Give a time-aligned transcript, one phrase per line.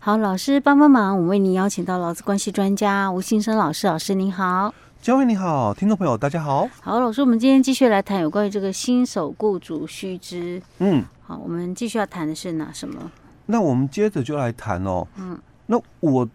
[0.00, 4.72] 好，老师帮帮忙，我们为您邀请到劳资关系专家吴信生老师，老师您好。
[5.02, 6.68] 嘉惠你好，听众朋友大家好。
[6.80, 10.62] 好，老师，我们今天继续来谈有关于这个新手雇主须知。
[10.78, 13.10] 嗯，好，我们继续要谈的是哪什么？
[13.46, 15.04] 那我们接着就来谈哦。
[15.16, 16.26] 嗯，那我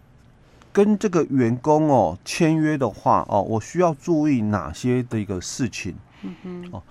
[0.70, 5.94] 跟这个员工哦签约的话哦，我需要注意哪些的一个事情？
[6.22, 6.82] 嗯哼，哦，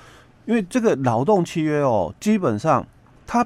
[0.48, 2.86] 因为这个劳动契约哦，基本上
[3.28, 3.46] 它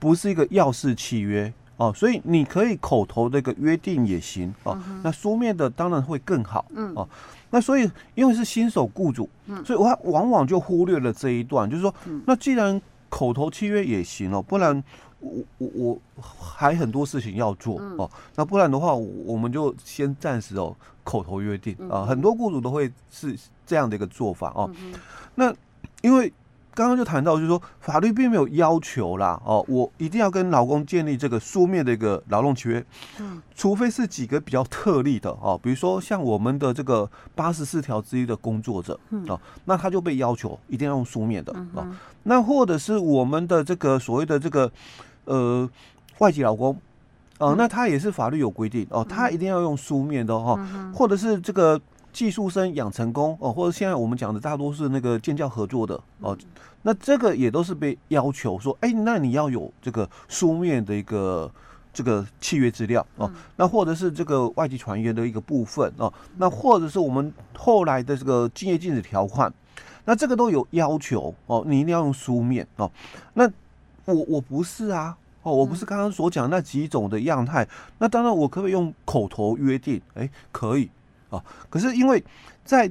[0.00, 1.52] 不是一个要式契约。
[1.76, 6.64] 哦，所以你可以口头的一个约定也行哦，那书面的当然会更好。
[6.70, 7.08] 嗯，哦，
[7.50, 9.28] 那所以因为是新手雇主，
[9.64, 11.94] 所以我往往就忽略了这一段，就是说，
[12.26, 14.82] 那既然口头契约也行哦，不然
[15.20, 24.70] 我我我还很多事情要做哦，那不然的话，我们就先暂时哦口头约定啊，很多雇主都会是这样的一个做法哦，
[25.34, 25.52] 那
[26.02, 26.32] 因为。
[26.74, 32.84] 刚刚就谈到，就是说法律并没有要求啦，哦，我一定要跟劳工建立这个书面的一个劳动契约，
[33.20, 38.98] 嗯，除非是几个比较特例的哦，比如说像我们的这个八十四条之一的工作者，
[39.28, 41.86] 哦，那他就被要求一定要用书面的哦，
[42.24, 44.70] 那或者是我们的这个所谓的这个
[45.26, 45.70] 呃
[46.18, 46.76] 外籍劳工，
[47.38, 50.58] 哦，那他也是法律有规定哦，他一定要用书面的哦，
[50.92, 51.80] 或者是这个。
[52.14, 56.38] 技术生养成功哦，或者现在我们讲的大多是那个建教合作的哦，
[56.82, 61.50] 那这个也都是被要求说，哎，那你要有这个书面的一个
[61.92, 69.52] 这个契约资料哦，那或者是这个外籍船员的一个部分哦，那或者是我们后来的这个竞业禁止条款，
[70.04, 72.88] 那这个都有要求哦，你一定要用书面哦。
[73.34, 73.50] 那
[74.04, 77.66] 我我不是啊，哦，我不是刚刚所讲那几种的样态，
[77.98, 80.00] 那当然我可不可以用口头约定？
[80.14, 80.88] 哎，可以。
[81.70, 82.22] 可是因为
[82.64, 82.90] 在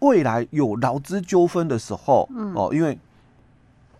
[0.00, 2.98] 未来有劳资纠纷的时候，哦，因为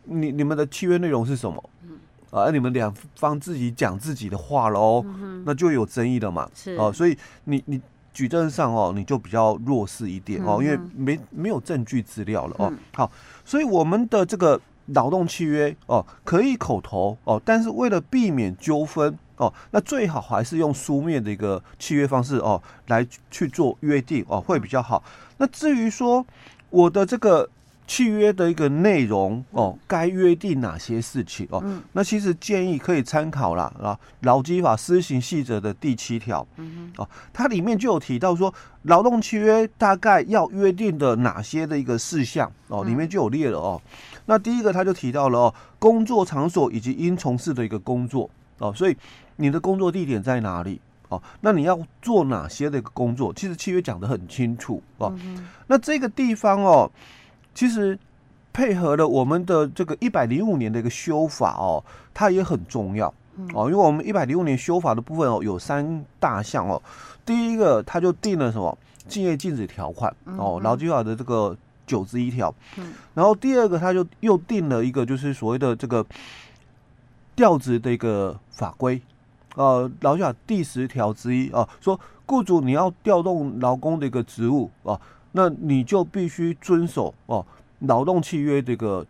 [0.05, 1.70] 你你们的契约内容是什么？
[2.30, 5.05] 啊，你们两方自己讲自己的话喽，
[5.44, 6.48] 那就有争议了嘛。
[6.55, 7.80] 是哦，所以你你
[8.12, 12.72] 举证上哦，你就比较弱势一点哦，因为没没有证据资料了哦。
[12.93, 13.10] 好，
[13.44, 19.19] 所以我们的这个劳动契约哦，可以口头哦，但是为了避免纠纷。
[19.36, 25.02] 哦，那最好还是用书面的一个契约方式哦，来去做约定哦，会比较好。
[25.38, 26.24] 那至于说
[26.70, 27.48] 我的这个
[27.86, 38.52] 契约的一个内容哦，该约定哪些事情哦，那其实建议可以参考啦啊，《劳基法施行细则》的第七条，嗯哦，它里面就有提到说，
[38.82, 43.80] 劳动契约大概要约定的哪些的一个事项哦，里面就有列了哦。
[44.25, 48.96] 那第一个他就提到了哦，工作场所以及应从事的一个工作哦，所以。
[49.36, 50.80] 你的工作地点在哪里？
[51.08, 53.32] 哦，那你要做哪些的一个工作？
[53.32, 55.14] 其实契约讲得很清楚哦。
[55.22, 56.91] 嗯、那这个地方哦，
[57.54, 57.96] 其实
[58.52, 63.06] 配合了我们的这个一百零五年的一个修法哦，它也很重要
[63.54, 63.70] 哦。
[63.70, 66.82] 因为我们一百零五年修法的部分哦，有三大项哦。
[67.25, 68.76] 第一个，它就定了什么
[69.06, 72.52] 竞业禁止条款哦，劳基法的这个九之一条。
[72.78, 76.04] 嗯、然后第二个，它就又定了一个就是所谓的这个
[77.36, 79.00] 调职的一个法规。
[79.56, 85.00] 呃，劳基法第十条之一啊，说雇主你要调动劳工的一个职务啊，
[85.33, 87.44] 那你就必须遵守哦
[87.81, 89.05] 劳动契约这个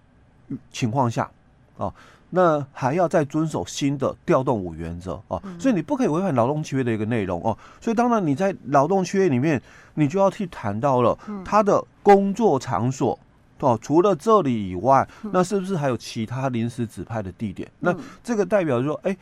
[0.71, 1.29] 情况下
[1.77, 1.93] 啊，
[2.31, 7.59] 那还要再遵守新的调动五原则啊，所以你不可以违反劳动契约的一个内容哦。
[7.81, 9.61] 所以当然你在劳动契约里面，
[9.95, 13.19] 你就要去谈到了他的工作场所
[13.59, 17.69] 哦，除了这里以外，那是不是还有其他临时指派的地点？
[17.81, 17.93] 那
[18.23, 19.17] 这个代表说，哎。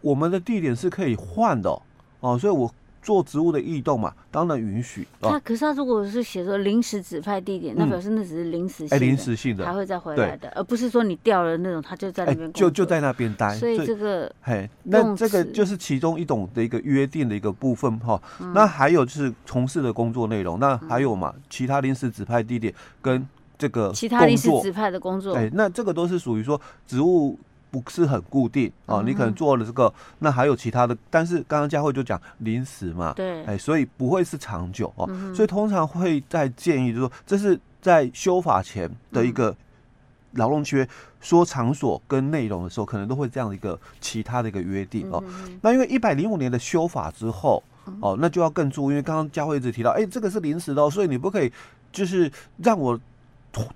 [0.00, 1.82] 我们的地点是可以换的哦，
[2.20, 5.06] 哦，所以我做职务的异动嘛，当然允许。
[5.20, 13.54] 他、哦、可是他如果是写说临时指派地点，那表示那只是临时性的，哎，临时性的，还会再回来的，而不是说你调了那种，他就在那边、哎、就就在那边待。
[13.54, 18.20] 所以这个，嘿，那这个就是其中一种的一个约定的一个部分哈。
[18.40, 23.26] 嗯、那还有就是从事的工作内容，那还有嘛，其他临时指派地点跟
[23.56, 27.38] 这个其他临时指派的工作，哎，那这个都是属于说职务。
[27.70, 39.54] 不是很固定哦，你可能做了这个，嗯、那还有其他的，但是刚刚佳慧就讲临时嘛，对，哎，所以不会是长久哦，嗯、所以通常会在建议就是说，这是在修法前的一个
[40.32, 40.88] 劳动契约
[41.20, 45.22] 说场所跟内容的时候，可能都会这样的一个其他的一个约定哦。
[45.26, 47.62] 嗯、那因为一百零五年的修法之后
[48.00, 51.52] 哦，那就要更注意，因为刚刚佳慧一直提到，哎，这个是临时的哦，所以你不可以
[51.92, 52.98] 就是让我。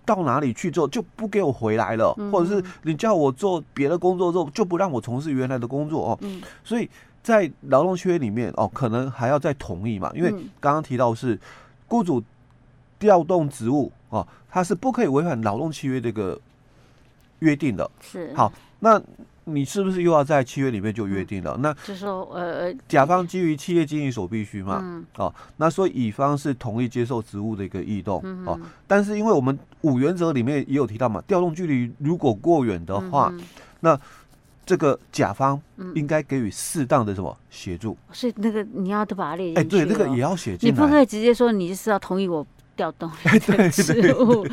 [0.05, 6.19] 到哪里去做就不给我回来了，或者是你叫我做别的工作之后就不让我从事原来的工作哦。
[6.63, 6.89] 所以
[7.23, 10.31] 在劳动契约里面哦，可能还要再同意嘛，因为
[10.61, 11.39] 刚刚提到是
[11.89, 12.23] 雇主
[12.99, 16.39] 调动职务哦，他是不可以违反劳动契约这个
[17.41, 17.91] 约定的。
[18.01, 19.01] 是好，那
[19.45, 21.55] 你是不是又要在契约里面就约定了？
[21.57, 33.41] 嗯、那就说呃，甲方基于企业经营所必须嘛，嗯、哦，那所以乙方是同意接受职务的一个异动，嗯、哦，但是因为我们五原则里面也有提到嘛，调动距离如果过远的话，嗯、
[33.81, 34.01] 那
[34.65, 35.61] 这个甲方
[35.95, 37.97] 应该给予适当的什么协助？
[38.13, 42.47] 所以那个你要都把它列进去，哎，对，那个也要写进来，你不可以直接说你就是要同意我。
[42.77, 44.47] 调动你的职务，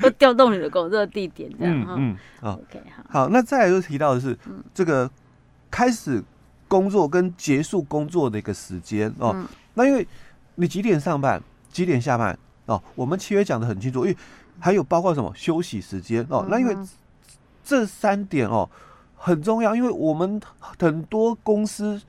[0.00, 1.94] 或调动你的工作地点，这样哈。
[1.98, 3.04] 嗯，嗯，OK，好。
[3.08, 4.36] 好，那再来就提到的是
[4.72, 5.10] 这个
[5.70, 6.22] 开始
[6.68, 9.32] 工作跟结束工作的一个时间哦。
[9.34, 10.06] 嗯、那因为
[10.54, 12.36] 你几点上班，几点下班
[12.66, 12.82] 哦？
[12.94, 14.16] 我们契约讲的很清楚，因为
[14.58, 16.46] 还有包括什么休息时间哦。
[16.48, 16.76] 那因为
[17.62, 18.68] 这三点哦
[19.16, 22.00] 很重要，因为我们很多公司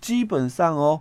[0.00, 1.00] 基本上哦。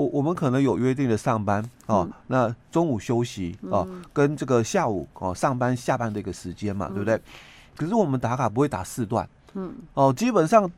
[0.00, 7.20] 我我们可能有约定的上班哦，嗯、那中午休息哦，嗯、跟这个下午哦上班下班的一个时间嘛，嗯、对不对？
[7.76, 10.70] 可是我们打卡不会打四段，嗯，哦，基本上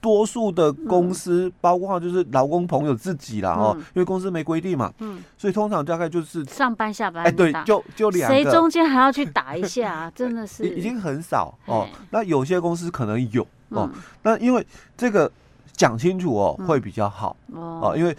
[0.00, 10.68] 多数的公司，嗯、包括就是劳工朋友自己啦，哦，嗯、因为公司没规定嘛，嗯，所以通常大概就是上班下班，哎，对，就就两个，谁中间还要去打一下， 真的是。
[10.68, 11.86] 已经很少哦。
[12.10, 14.66] 那有些公司可能有哦，嗯、那因为
[14.96, 15.30] 这个
[15.72, 18.16] 讲清楚哦会比较好、嗯、哦，因为。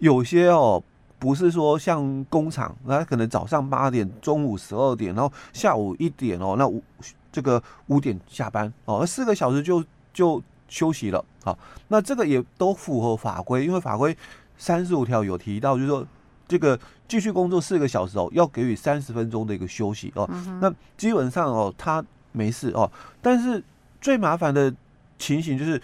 [0.00, 0.82] 有些哦，
[1.18, 6.82] 不是说像工厂，那可能早上八点，中午十二点，然后下午一点哦，那五
[7.30, 11.24] 这个五点下班哦，四个小时就就休息了。
[11.44, 11.58] 好，
[11.88, 14.16] 那这个也都符合法规，因为法规
[14.58, 16.06] 三十五条有提到，就是说
[16.48, 20.28] 这个继续工作四个小时哦，要给予三十分钟的一个休息哦。
[20.32, 23.62] 嗯、那基本上哦，他没事哦，但是
[24.00, 24.74] 最麻烦的
[25.18, 25.80] 情形就是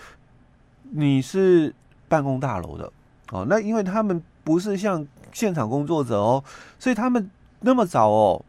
[0.90, 1.74] 你是
[2.08, 2.90] 办公大楼的。
[3.30, 6.42] 哦，那因为他们不是像现场工作者哦，
[6.78, 7.30] 所以他们
[7.60, 8.44] 那么早哦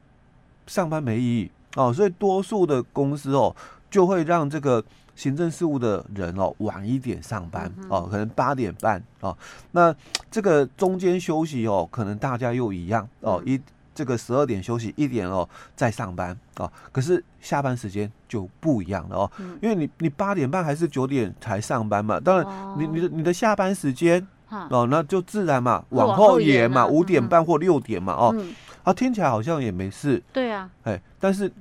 [0.68, 1.52] 上班没意义。
[1.76, 3.56] 哦，所以多数的公司哦
[3.90, 4.84] 就会让这个
[5.16, 7.72] 行政事务的人哦晚一点上班。
[7.90, 9.02] 哦，可能八点半。
[9.22, 9.38] 哦，
[9.72, 9.94] 那
[10.32, 13.08] 这个中间休息哦，可能大家又一样。
[13.22, 13.60] 哦一。
[13.98, 16.38] 这个十二点休息一点哦，再上班。
[16.54, 22.46] 啊，可是下班时间就不一样了哦，嗯、因为你你八点半还是九点才上班嘛，当然
[22.78, 28.54] 你你的你的下班时间哦，哦，那就自然嘛往后延嘛，五点半或六点嘛哦，嗯、
[28.84, 31.52] 啊听起来好像也没事，对啊，哎，但是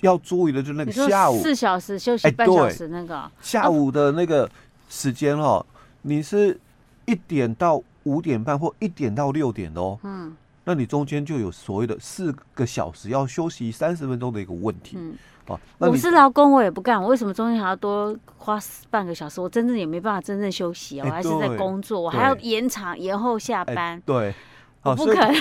[0.00, 1.40] 要注意的就是那个下午。
[1.42, 3.30] 四小时休息半小时那个。
[3.40, 4.50] 下午的那个
[4.88, 5.64] 时间哦，
[6.02, 6.58] 你是
[7.06, 10.36] 一点到五点半或一点到六点哦，嗯。
[10.66, 15.14] 那你中间就有所谓的四个小时要休息三十分钟的一个问题，嗯，
[15.46, 18.58] 哦，我是劳工，我也不干，我为什么中间还要多花
[18.90, 19.40] 半个小时？
[19.40, 24.34] 我真正也没办法真正休息啊，我还是在工作，我还要延长延后下班，对，
[24.82, 25.34] 我不肯，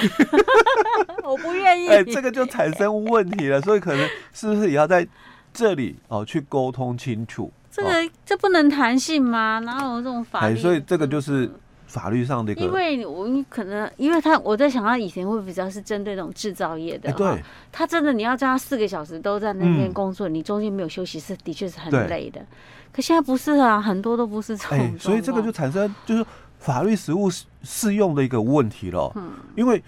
[1.23, 5.07] 我不愿意，哎，这个就产生问题了，所以可能是不是也要在
[5.53, 7.51] 这里哦去沟通清楚？
[7.71, 7.89] 这个
[8.25, 9.59] 这不能弹性吗？
[9.59, 10.55] 哪有这种法律？
[10.57, 11.51] 所以这个就是。
[11.93, 17.39] 法律上的一个，因为我可能，因为他我在想，他以前会比较是针对那种制造业的，对，
[17.71, 22.43] 他真的你要叫他四个小时都在那边工作，你中间没有休息是的确是很累的。
[22.91, 26.25] 可现在不是啊，很多都不是这种，所以这个就产生就是
[26.57, 27.29] 法律实务
[27.61, 29.11] 适用的一个问题了。
[29.15, 29.79] 嗯，因为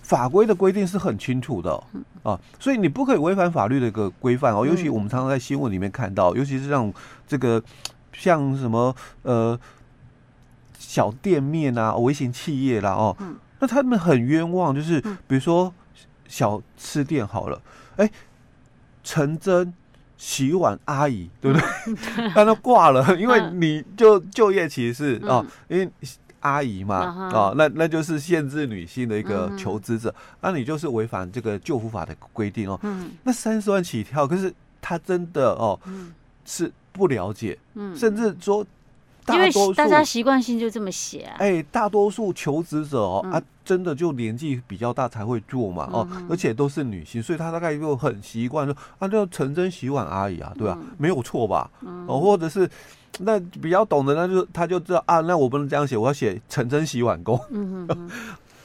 [0.00, 1.80] 法规的规定是很清楚的
[2.24, 4.66] 啊，所以你不可以违反法律的一个规范哦。
[4.66, 6.92] 尤其我们常常在新闻里面看到，尤其是像
[7.24, 7.62] 这个
[8.12, 8.92] 像什么
[9.22, 9.56] 呃。
[10.82, 15.72] 小店面啊，微型企业啦，哦，嗯、那他们很冤枉，就是比如说
[16.26, 17.62] 小吃店好了，
[17.96, 18.12] 哎、欸，
[19.04, 19.72] 陈真
[20.16, 21.96] 洗碗阿姨，对不对？
[22.34, 25.88] 但他挂了， 因为你就就业歧视啊、哦，因为
[26.40, 26.96] 阿姨嘛，
[27.32, 32.78] 啊、那那就是限制女性的一个求职者，那、嗯、你就是违反这个救护法的规定哦。
[32.82, 36.12] 嗯、那三十万起跳，可是他真的哦，嗯、
[36.44, 38.66] 是不了解，嗯、甚至说。
[39.28, 50.76] 因为大家习惯性就这么写啊，哎，大多数求职者哦，啊，真的就年纪比较大才会做嘛，哦，而且都是女性，所以她大概就很习惯说啊，叫陈真洗碗阿姨啊，对吧？
[50.98, 51.70] 没有错吧？
[52.08, 52.68] 哦，或者是
[53.20, 57.38] 那比较懂的，那就他就知道啊，那我不能这样写，我要写陈真洗碗工。
[57.50, 58.10] 嗯嗯，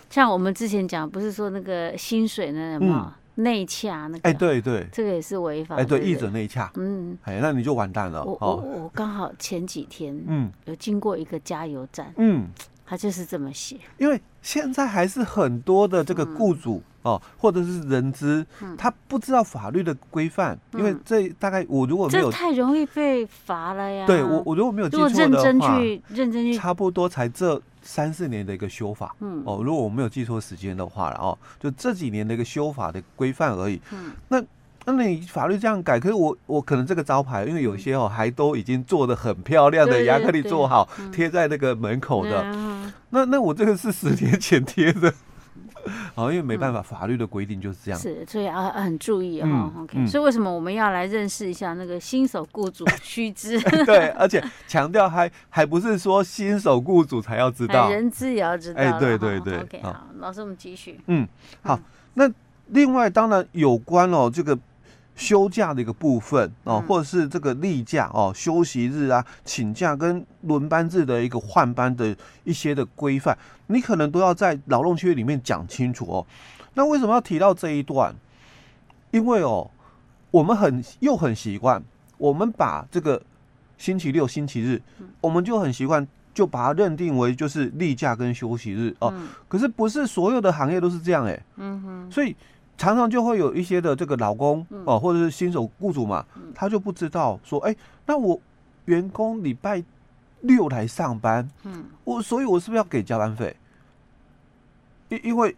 [0.10, 3.14] 像我们之前讲，不是说那个薪水那吗？
[3.38, 5.76] 内洽那个，哎，对对，这个也是违法。
[5.76, 8.24] 哎，对，译者内洽，嗯，哎，那你就完蛋了。
[8.24, 12.48] 我我我刚好前几天，嗯，有经过一个加油站，嗯，
[12.88, 13.78] 他就是这么写。
[13.98, 18.44] 因为现在还是很多的这个雇主哦，或者是人资，
[18.78, 24.08] 他不知道法律的规范，因为这大概我如果没有，这太容易被罚了呀。
[24.08, 27.62] 对我我如果没有记错的话，认真去认真去，差不多才这。
[27.84, 33.80] 三四年的一个修法，嗯，哦，如果我没有记错时间的话了哦，就这几年的一个修法的规范而已。
[33.94, 34.44] 嗯，那
[34.84, 42.44] 那你法律这样改，可是我我可能这个招牌，因为有些哦还都已经做的很漂亮的，亚克力做好贴在那个门口的，
[43.10, 45.14] 那那我这个是十年前贴的。
[46.14, 47.98] 好，因为没办法，法律的规定就是这样。
[47.98, 49.72] 是，所以要很注意哈。
[49.78, 53.58] OK，所以为什么我们要来认识一下那个新手雇主须知？
[53.86, 58.82] 对，而且强调还还不是说新手雇主才要知道，人资也要知道。
[58.82, 59.60] 哎，对对对。
[59.60, 61.00] OK，好，老师我们继续。
[61.08, 61.26] 嗯，
[61.62, 61.80] 好，
[62.16, 62.30] 那
[62.68, 64.58] 另外当然有关哦这个。
[65.18, 76.26] 休假的一个部分哦，或者是这个例假哦，休息日啊，请假跟轮班制的一个换班的一些的规范，你可能都要在劳动契约里面讲清楚哦。
[76.76, 78.14] 那为什么要提到这一段？
[79.10, 79.70] 因为哦，
[80.30, 81.84] 我们很又很习惯，
[82.20, 83.20] 我们把这个
[83.80, 84.80] 星期六、星期日，
[85.20, 89.12] 我们就很习惯就把它认定为就是例假跟休息日哦。
[89.48, 91.44] 可是不是所有的行业都是这样哎。
[91.56, 92.12] 嗯哼。
[92.12, 92.36] 所以。
[92.78, 98.40] 常常就会有一些的这个老公哦，或者是新手雇主嘛，他就不知道说，哎，那我
[98.86, 99.84] 员工礼拜
[100.42, 103.56] 六来上班，嗯，我所以，我是不是要给加班费？
[105.10, 105.56] 因因为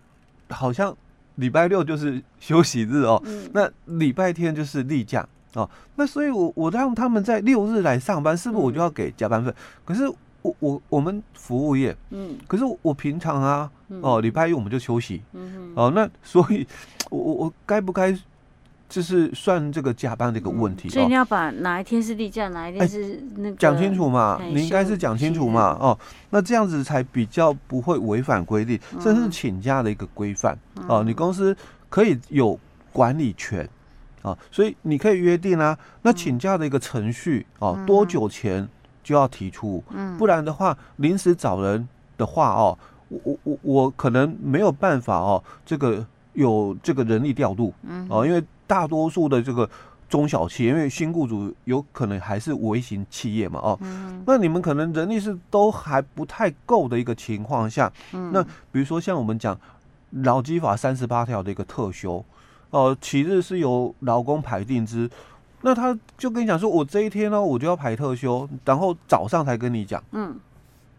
[0.49, 0.95] 好像
[1.35, 3.21] 礼拜六就是休息日哦，
[3.53, 9.53] 那礼拜天就是例假哦，那所以我我让他们在六日来上班，是不是我就要给加班费？
[9.83, 10.09] 可是
[10.41, 16.65] 我我我们服务业，嗯，可是我平常啊，哦，礼拜一我们就休息，嗯，哦，那所以。
[17.11, 18.15] 我我我该不该
[18.87, 20.89] 就是算这个加班的一个问题？
[20.89, 24.39] 所以你要把哪一天是例假，哪一天是那个讲清楚嘛？
[24.53, 25.75] 你应该是讲清楚嘛？
[25.79, 25.97] 哦，
[26.29, 30.55] 那这样子才比较不会违反规定，甚至是请假的一个规范
[30.87, 31.03] 哦。
[31.03, 31.57] 你公司
[31.89, 32.59] 可以有
[32.93, 33.67] 管理权
[34.21, 35.75] 啊，所以你可以约定啊。
[36.03, 38.69] 那请假的一个程序哦，多久前
[39.03, 39.83] 就要提出？
[39.91, 41.87] 嗯不然的话，临时找人
[42.17, 42.77] 的话哦，
[43.09, 46.05] 我我我我可能没有办法哦，这个。
[46.33, 49.67] 有这个人力调度，嗯，哦，因为大多数的这个
[50.07, 58.41] 中小企业，因为新雇主有可能还是微型企业嘛，哦，嗯，那你们可能人力是都还不太够的一个情况下，嗯，那
[58.71, 59.59] 比如说像我们讲
[60.11, 62.23] 劳基法三十八条的一个特休，
[62.69, 65.09] 哦，其日是由劳工排定之，
[65.61, 70.35] 那他就跟你讲说，我这一天呢，我就要排特休，然后早上才跟你讲，嗯，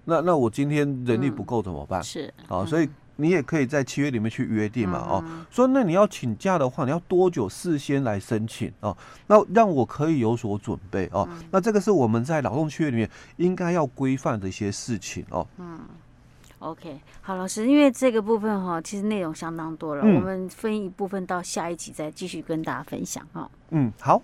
[0.04, 2.02] 那那我今天人力不够怎么办？
[2.02, 2.88] 是，啊，所以。
[3.16, 8.96] 你也可以在契约里面去约定嘛，哦，说那你要请假的话，你要多久事先来申请哦？
[9.26, 11.28] 那让我可以有所准备哦。
[11.50, 15.46] 那这个是我们在劳动契约里面应该要规范的一些事情哦。
[15.58, 15.78] 嗯
[16.60, 23.50] ，OK，好，老师，因为这个部分哈，其实内容相当多了，我们分一部分到下一集再继续跟大家分享哈。
[23.68, 24.22] 嗯，好。